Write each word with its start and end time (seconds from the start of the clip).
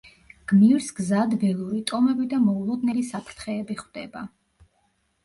გმირს 0.51 0.85
გზად 0.99 1.35
ველური 1.43 1.81
ტომები 1.91 2.25
და 2.31 2.39
მოულოდნელი 2.45 3.05
საფრთხეები 3.11 3.79
ხვდება. 3.83 4.25